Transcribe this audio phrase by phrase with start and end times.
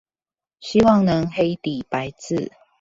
[0.59, 2.51] 希望能黑底白字